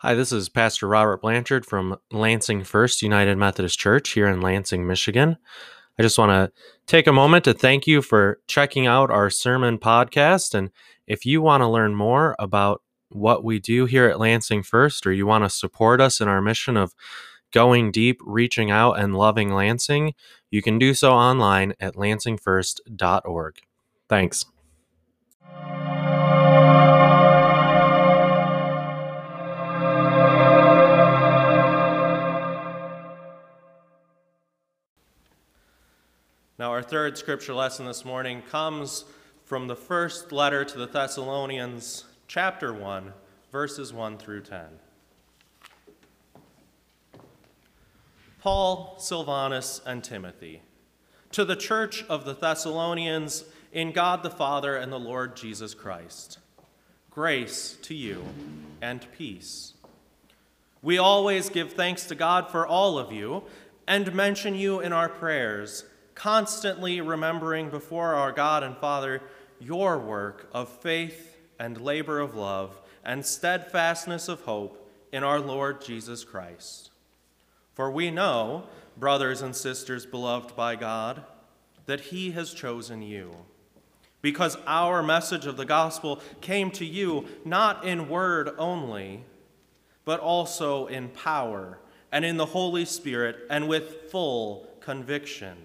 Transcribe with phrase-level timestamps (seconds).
[0.00, 4.86] Hi, this is Pastor Robert Blanchard from Lansing First United Methodist Church here in Lansing,
[4.86, 5.36] Michigan.
[5.98, 6.52] I just want to
[6.86, 10.54] take a moment to thank you for checking out our sermon podcast.
[10.54, 10.70] And
[11.08, 15.12] if you want to learn more about what we do here at Lansing First, or
[15.12, 16.94] you want to support us in our mission of
[17.52, 20.14] going deep, reaching out, and loving Lansing,
[20.48, 23.54] you can do so online at lansingfirst.org.
[24.08, 24.44] Thanks.
[36.58, 39.04] Now, our third scripture lesson this morning comes
[39.44, 43.12] from the first letter to the Thessalonians, chapter 1,
[43.52, 44.64] verses 1 through 10.
[48.40, 50.62] Paul, Silvanus, and Timothy,
[51.30, 56.40] to the church of the Thessalonians in God the Father and the Lord Jesus Christ,
[57.08, 58.24] grace to you
[58.82, 59.74] and peace.
[60.82, 63.44] We always give thanks to God for all of you
[63.86, 65.84] and mention you in our prayers
[66.18, 69.22] constantly remembering before our God and Father
[69.60, 75.80] your work of faith and labor of love and steadfastness of hope in our Lord
[75.80, 76.90] Jesus Christ.
[77.72, 78.64] For we know,
[78.96, 81.22] brothers and sisters beloved by God,
[81.86, 83.36] that He has chosen you.
[84.20, 89.22] Because our message of the gospel came to you not in word only,
[90.04, 91.78] but also in power
[92.10, 95.56] and in the Holy Spirit and with full conviction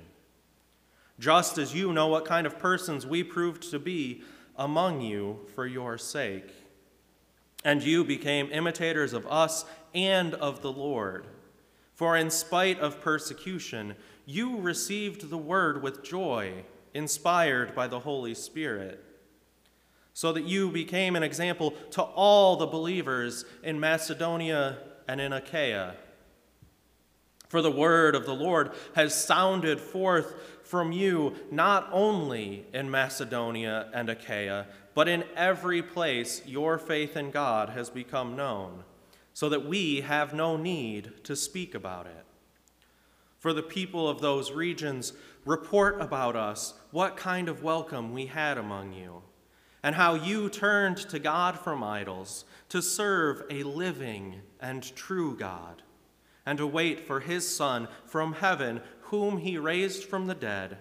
[1.23, 4.21] just as you know what kind of persons we proved to be
[4.57, 6.51] among you for your sake.
[7.63, 9.63] And you became imitators of us
[9.95, 11.27] and of the Lord.
[11.93, 18.33] For in spite of persecution, you received the word with joy, inspired by the Holy
[18.33, 19.01] Spirit,
[20.13, 24.77] so that you became an example to all the believers in Macedonia
[25.07, 25.95] and in Achaia.
[27.53, 30.33] For the word of the Lord has sounded forth
[30.63, 34.65] from you not only in Macedonia and Achaia,
[34.95, 38.83] but in every place your faith in God has become known,
[39.35, 42.25] so that we have no need to speak about it.
[43.37, 45.13] For the people of those regions
[45.45, 49.21] report about us what kind of welcome we had among you,
[49.83, 55.83] and how you turned to God from idols to serve a living and true God
[56.45, 60.77] and to wait for his Son from heaven, whom he raised from the dead,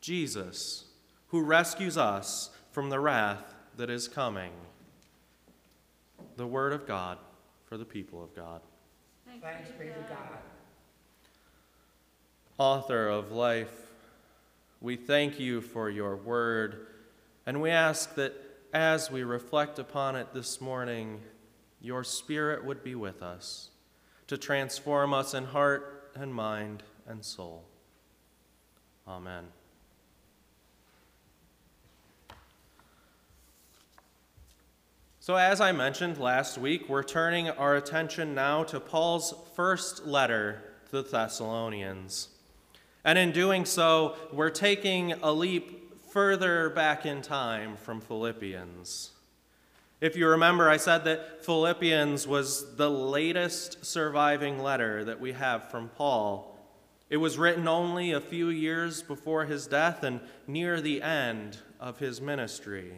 [0.00, 0.86] Jesus,
[1.28, 4.52] who rescues us from the wrath that is coming.
[6.36, 7.18] The word of God
[7.64, 8.60] for the people of God.
[9.40, 10.38] Thanks be to God.
[12.58, 13.92] Author of life,
[14.80, 16.86] we thank you for your word,
[17.46, 18.34] and we ask that
[18.72, 21.20] as we reflect upon it this morning,
[21.80, 23.71] your spirit would be with us
[24.32, 27.64] to transform us in heart and mind and soul.
[29.06, 29.44] Amen.
[35.20, 40.62] So, as I mentioned last week, we're turning our attention now to Paul's first letter
[40.86, 42.28] to the Thessalonians.
[43.04, 49.10] And in doing so, we're taking a leap further back in time from Philippians.
[50.02, 55.70] If you remember, I said that Philippians was the latest surviving letter that we have
[55.70, 56.58] from Paul.
[57.08, 60.18] It was written only a few years before his death and
[60.48, 62.94] near the end of his ministry.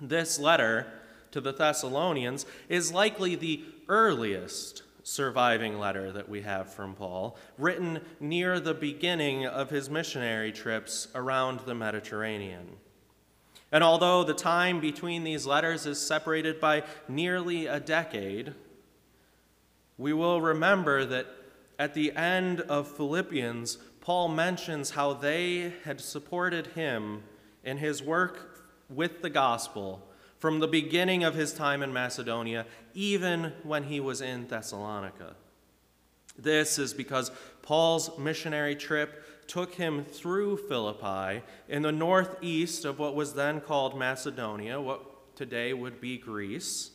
[0.00, 0.86] This letter
[1.32, 8.02] to the Thessalonians is likely the earliest surviving letter that we have from Paul, written
[8.20, 12.76] near the beginning of his missionary trips around the Mediterranean.
[13.70, 18.54] And although the time between these letters is separated by nearly a decade,
[19.98, 21.26] we will remember that
[21.78, 27.22] at the end of Philippians, Paul mentions how they had supported him
[27.62, 30.02] in his work with the gospel
[30.38, 32.64] from the beginning of his time in Macedonia,
[32.94, 35.34] even when he was in Thessalonica.
[36.38, 37.32] This is because
[37.62, 43.98] Paul's missionary trip took him through Philippi in the northeast of what was then called
[43.98, 46.90] Macedonia, what today would be Greece,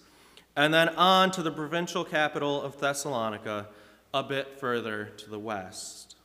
[0.56, 3.68] and then on to the provincial capital of Thessalonica,
[4.14, 6.16] a bit further to the west.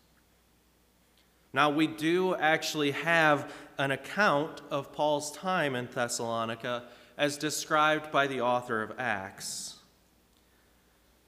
[1.52, 6.84] Now, we do actually have an account of Paul's time in Thessalonica
[7.16, 9.77] as described by the author of Acts.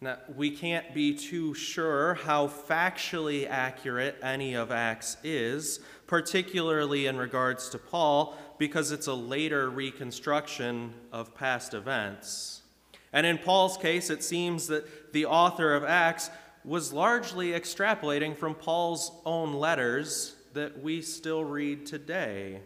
[0.02, 7.18] Now, we can't be too sure how factually accurate any of Acts is, particularly in
[7.18, 12.62] regards to Paul, because it's a later reconstruction of past events.
[13.12, 16.30] And in Paul's case, it seems that the author of Acts
[16.64, 22.60] was largely extrapolating from Paul's own letters that we still read today.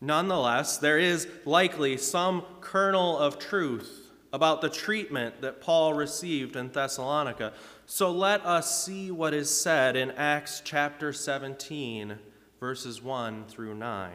[0.00, 6.70] Nonetheless, there is likely some kernel of truth about the treatment that Paul received in
[6.70, 7.52] Thessalonica.
[7.86, 12.18] So let us see what is said in Acts chapter 17,
[12.60, 14.12] verses 1 through 9.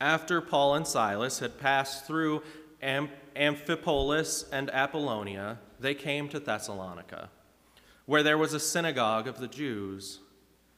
[0.00, 2.42] After Paul and Silas had passed through
[2.82, 7.28] Amphipolis and Apollonia, they came to Thessalonica,
[8.06, 10.20] where there was a synagogue of the Jews.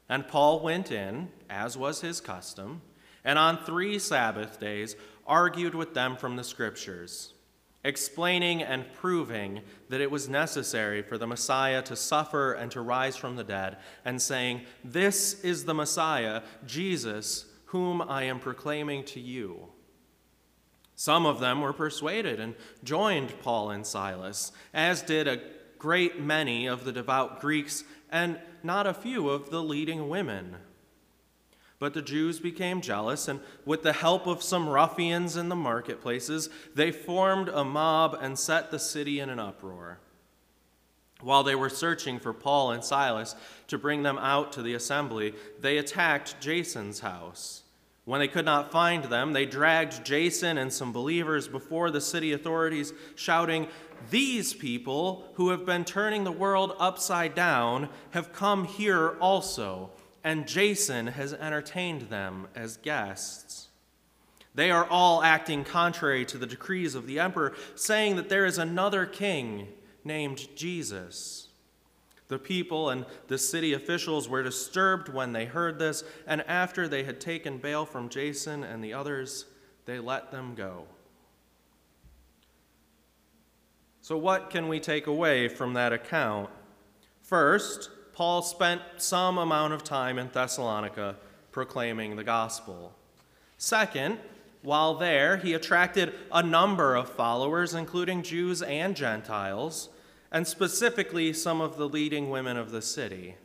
[0.08, 2.82] And Paul went in, as was his custom,
[3.24, 4.96] and on three Sabbath days
[5.26, 7.34] argued with them from the Scriptures,
[7.84, 13.16] explaining and proving that it was necessary for the Messiah to suffer and to rise
[13.16, 19.20] from the dead, and saying, This is the Messiah, Jesus, whom I am proclaiming to
[19.20, 19.68] you.
[20.94, 22.54] Some of them were persuaded and
[22.84, 25.40] joined Paul and Silas, as did a
[25.78, 30.56] great many of the devout Greeks and not a few of the leading women.
[31.82, 36.48] But the Jews became jealous, and with the help of some ruffians in the marketplaces,
[36.76, 39.98] they formed a mob and set the city in an uproar.
[41.22, 43.34] While they were searching for Paul and Silas
[43.66, 47.64] to bring them out to the assembly, they attacked Jason's house.
[48.04, 52.32] When they could not find them, they dragged Jason and some believers before the city
[52.32, 53.66] authorities, shouting,
[54.08, 59.90] These people who have been turning the world upside down have come here also,
[60.24, 63.68] and Jason has entertained them as guests.
[64.54, 68.58] They are all acting contrary to the decrees of the emperor, saying that there is
[68.58, 69.68] another king
[70.04, 71.48] named Jesus.
[72.28, 77.04] The people and the city officials were disturbed when they heard this, and after they
[77.04, 79.46] had taken bail from Jason and the others,
[79.86, 80.86] they let them go.
[84.02, 86.50] So, what can we take away from that account?
[87.22, 91.16] First, Paul spent some amount of time in Thessalonica
[91.50, 92.92] proclaiming the gospel.
[93.58, 94.18] Second,
[94.62, 99.88] while there, he attracted a number of followers, including Jews and Gentiles
[100.32, 103.36] and specifically some of the leading women of the city.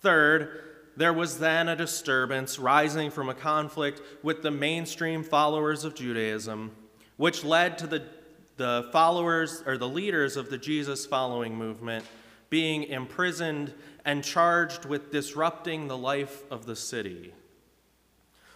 [0.00, 0.62] Third,
[0.96, 6.74] there was then a disturbance rising from a conflict with the mainstream followers of Judaism,
[7.18, 8.02] which led to the,
[8.56, 12.06] the followers or the leaders of the Jesus following movement
[12.50, 17.34] being imprisoned and charged with disrupting the life of the city.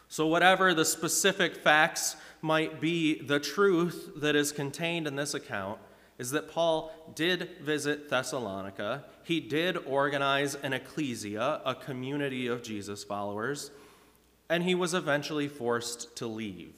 [0.09, 5.79] So, whatever the specific facts might be, the truth that is contained in this account
[6.19, 9.05] is that Paul did visit Thessalonica.
[9.23, 13.71] He did organize an ecclesia, a community of Jesus followers,
[14.49, 16.75] and he was eventually forced to leave.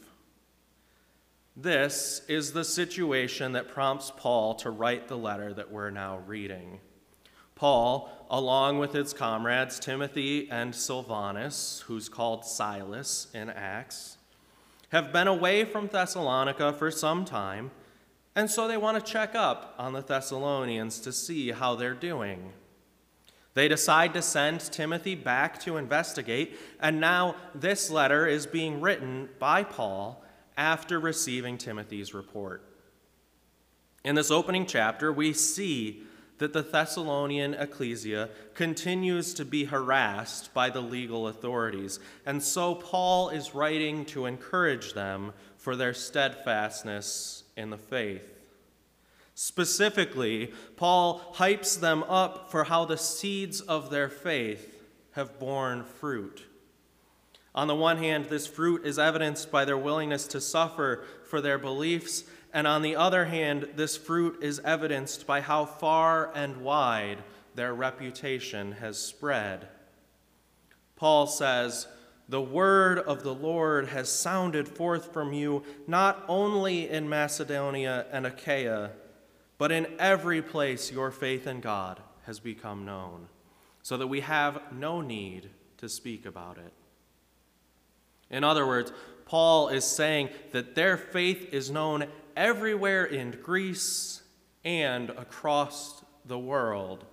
[1.57, 6.81] This is the situation that prompts Paul to write the letter that we're now reading.
[7.63, 14.19] Paul, along with his comrades Timothy and Silvanus, who's called Silas in Acts,
[14.89, 17.71] have been away from Thessalonica for some time
[18.35, 22.53] and so they want to check up on the Thessalonians to see how they're doing.
[23.55, 29.29] They decide to send Timothy back to investigate, and now this letter is being written
[29.39, 30.25] by Paul
[30.57, 32.65] after receiving Timothy's report.
[34.05, 36.03] In this opening chapter, we see
[36.43, 43.29] that the Thessalonian ecclesia continues to be harassed by the legal authorities, and so Paul
[43.29, 48.29] is writing to encourage them for their steadfastness in the faith.
[49.37, 54.83] Specifically, Paul hypes them up for how the seeds of their faith
[55.13, 56.43] have borne fruit.
[57.55, 61.59] On the one hand, this fruit is evidenced by their willingness to suffer for their
[61.59, 67.19] beliefs, and on the other hand, this fruit is evidenced by how far and wide
[67.55, 69.69] their reputation has spread.
[70.97, 71.87] Paul says,
[72.29, 78.27] the word of the Lord has sounded forth from you, not only in Macedonia and
[78.27, 78.93] Achaia,
[79.59, 83.29] but in every place your faith in God has become known,
[83.83, 86.73] so that we have no need to speak about it.
[88.31, 88.93] In other words,
[89.27, 92.07] Paul is saying that their faith is known
[92.37, 94.23] everywhere in Greece
[94.65, 97.05] and across the world.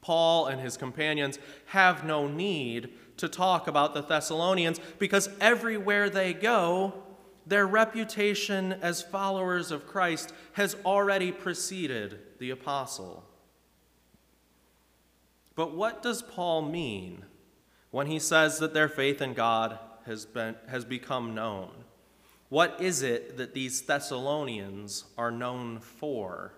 [0.00, 6.32] Paul and his companions have no need to talk about the Thessalonians because everywhere they
[6.32, 6.94] go,
[7.46, 13.24] their reputation as followers of Christ has already preceded the apostle.
[15.54, 17.24] But what does Paul mean
[17.90, 21.70] when he says that their faith in God has, been, has become known?
[22.50, 26.52] What is it that these Thessalonians are known for?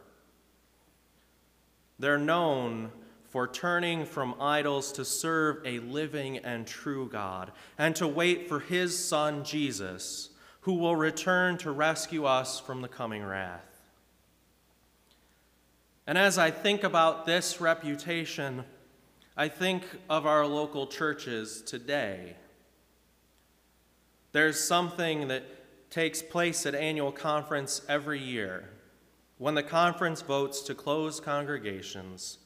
[1.99, 2.91] They're known
[3.29, 8.61] for turning from idols to serve a living and true God, and to wait for
[8.61, 10.31] his Son Jesus,
[10.63, 13.83] who will return to rescue us from the coming wrath.
[16.07, 18.65] And as I think about this reputation,
[19.37, 22.37] I think of our local churches today.
[24.33, 25.45] There's something that
[25.93, 28.71] takes place at annual conference every year
[29.37, 32.39] when the conference votes to close congregations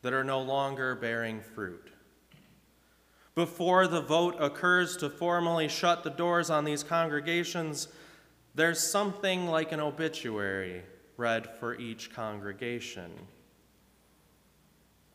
[0.00, 1.90] that are no longer bearing fruit.
[3.34, 7.88] Before the vote occurs to formally shut the doors on these congregations,
[8.54, 10.82] there's something like an obituary
[11.18, 13.10] read for each congregation.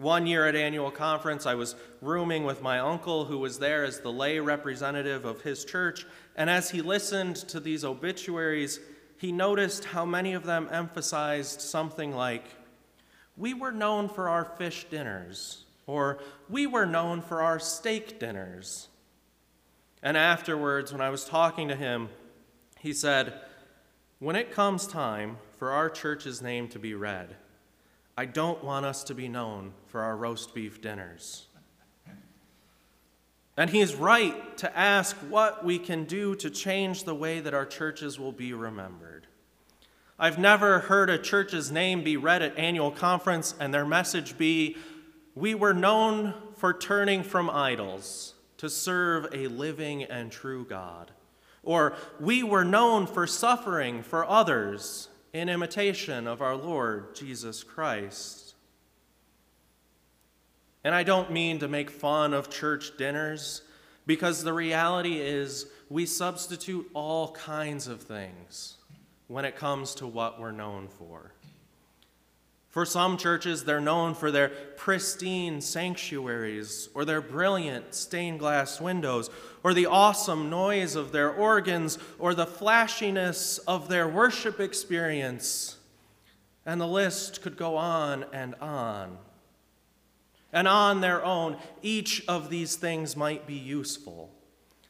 [0.01, 3.99] One year at annual conference, I was rooming with my uncle, who was there as
[3.99, 8.79] the lay representative of his church, and as he listened to these obituaries,
[9.19, 12.45] he noticed how many of them emphasized something like,
[13.37, 16.17] we were known for our fish dinners, or
[16.49, 18.87] we were known for our steak dinners.
[20.01, 22.09] And afterwards, when I was talking to him,
[22.79, 23.39] he said,
[24.17, 27.35] When it comes time for our church's name to be read,
[28.17, 31.47] I don't want us to be known for our roast beef dinners.
[33.57, 37.65] And he's right to ask what we can do to change the way that our
[37.65, 39.27] churches will be remembered.
[40.17, 44.77] I've never heard a church's name be read at annual conference and their message be,
[45.35, 51.11] We were known for turning from idols to serve a living and true God.
[51.63, 58.55] Or, We were known for suffering for others in imitation of our Lord Jesus Christ.
[60.83, 63.61] And I don't mean to make fun of church dinners,
[64.07, 68.77] because the reality is we substitute all kinds of things
[69.27, 71.31] when it comes to what we're known for.
[72.71, 79.29] For some churches, they're known for their pristine sanctuaries, or their brilliant stained glass windows,
[79.61, 85.77] or the awesome noise of their organs, or the flashiness of their worship experience.
[86.65, 89.17] And the list could go on and on.
[90.53, 94.31] And on their own, each of these things might be useful.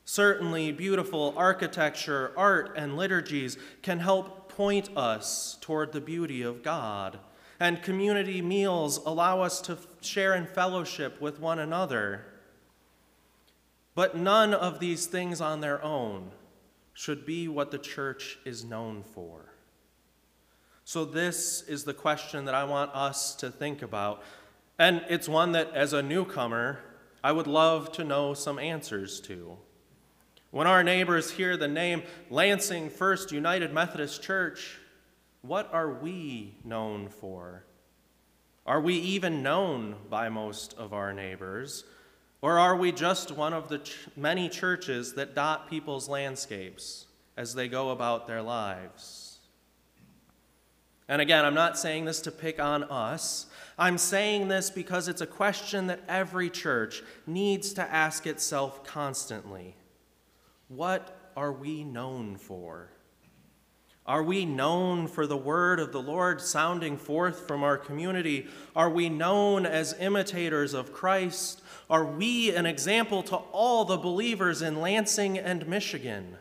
[0.06, 7.18] Certainly, beautiful architecture, art, and liturgies can help point us toward the beauty of God.
[7.62, 12.26] And community meals allow us to share in fellowship with one another.
[13.94, 16.32] But none of these things on their own
[16.94, 19.54] should be what the church is known for.
[20.86, 24.24] So, this is the question that I want us to think about.
[24.80, 26.80] And it's one that, as a newcomer,
[27.24, 29.56] I would love to know some answers to.
[30.50, 32.02] When our neighbors hear the name
[32.32, 34.80] Lansing First United Methodist Church,
[35.42, 37.66] what are we known for?
[38.66, 41.84] Are we even known by most of our neighbors?
[42.42, 47.08] Or are we just one of the ch- many churches that dot people's landscapes
[47.38, 49.40] as they go about their lives?
[51.08, 53.48] And again, I'm not saying this to pick on us.
[53.78, 59.76] I'm saying this because it's a question that every church needs to ask itself constantly.
[60.68, 62.92] What are we known for?
[64.06, 68.48] Are we known for the word of the Lord sounding forth from our community?
[68.76, 71.62] Are we known as imitators of Christ?
[71.90, 76.38] Are we an example to all the believers in Lansing and Michigan?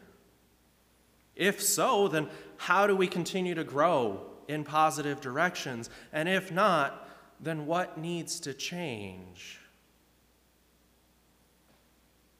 [1.37, 5.91] If so, then how do we continue to grow in positive directions?
[6.13, 7.09] And if not,
[7.41, 9.59] then what needs to change?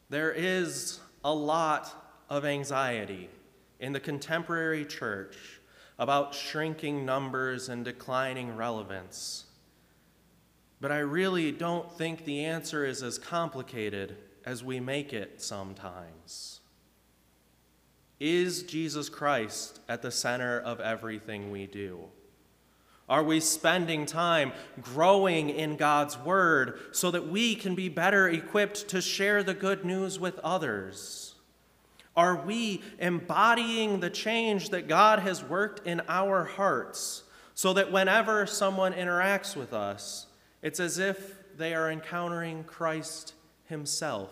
[0.09, 3.29] There is a lot of anxiety
[3.81, 5.37] in the contemporary church
[5.99, 9.45] about shrinking numbers and declining relevance.
[10.81, 16.61] But I really don't think the answer is as complicated as we make it sometimes.
[18.19, 22.05] Is Jesus Christ at the center of everything we do?
[23.09, 28.89] Are we spending time growing in God's Word so that we can be better equipped
[28.89, 31.30] to share the good news with others?
[32.17, 37.23] Are we embodying the change that God has worked in our hearts
[37.55, 40.27] so that whenever someone interacts with us,
[40.63, 44.31] it's as if they are encountering Christ Himself?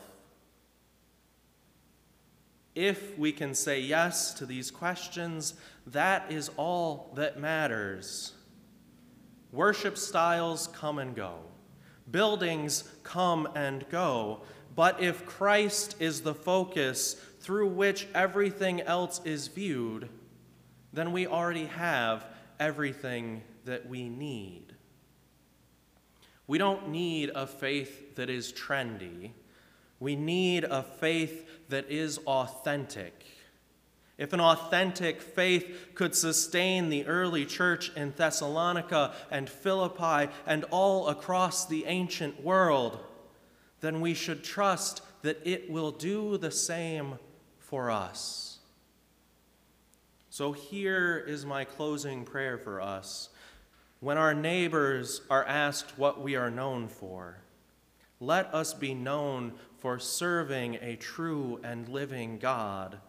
[2.75, 5.55] If we can say yes to these questions,
[5.87, 8.35] that is all that matters.
[9.51, 11.39] Worship styles come and go,
[12.11, 14.43] buildings come and go,
[14.77, 17.17] but if Christ is the focus,
[17.49, 20.07] through which everything else is viewed,
[20.93, 22.27] then we already have
[22.61, 24.67] everything that we need.
[26.47, 29.31] We don't need a faith that is trendy.
[29.99, 33.25] We need a faith that is authentic.
[34.19, 41.09] If an authentic faith could sustain the early church in Thessalonica and Philippi and all
[41.09, 42.99] across the ancient world,
[43.81, 47.19] then we should trust that it will do the same
[47.69, 48.59] for us.
[50.31, 53.29] So here is my closing prayer for us.
[54.01, 57.39] When our neighbors are asked what we are known for,
[58.21, 63.01] let us be known for serving a true and living God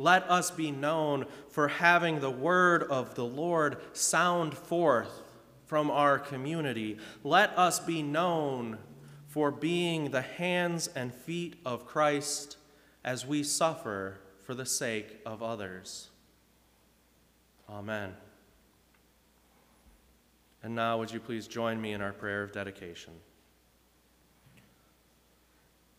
[0.00, 5.24] let us be known for having the word of the Lord sound forth
[5.66, 6.98] from our community.
[7.24, 8.78] Let us be known
[9.26, 12.57] for being the hands and feet of Christ
[13.08, 16.10] as we suffer for the sake of others.
[17.66, 18.12] Amen.
[20.62, 23.14] And now, would you please join me in our prayer of dedication?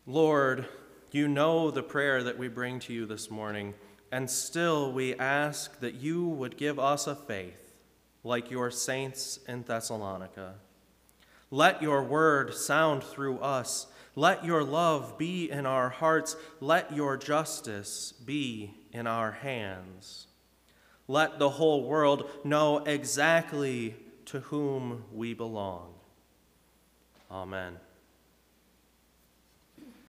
[0.06, 0.68] Lord,
[1.12, 3.74] you know the prayer that we bring to you this morning.
[4.12, 7.74] And still we ask that you would give us a faith
[8.24, 10.58] like your saints in Thessalonica.
[11.50, 13.88] Let your word sound through us.
[14.16, 16.36] Let your love be in our hearts.
[16.60, 20.28] Let your justice be in our hands.
[21.08, 25.94] Let the whole world know exactly to whom we belong.
[27.32, 27.78] Amen.